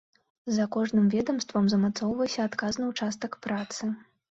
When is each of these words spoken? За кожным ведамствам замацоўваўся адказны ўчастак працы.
За 0.55 0.63
кожным 0.75 1.05
ведамствам 1.15 1.69
замацоўваўся 1.75 2.49
адказны 2.51 2.91
ўчастак 2.91 3.41
працы. 3.47 3.83